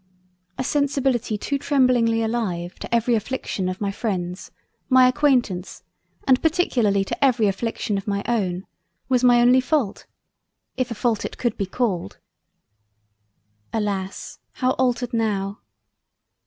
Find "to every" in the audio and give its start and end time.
2.79-3.13, 7.05-7.45